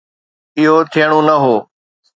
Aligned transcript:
اهو 0.59 0.75
ٿيڻو 0.93 1.19
نه 1.27 1.35
هو. 1.43 1.55